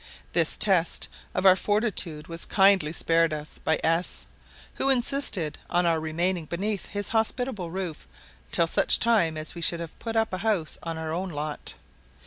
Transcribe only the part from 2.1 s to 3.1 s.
was kindly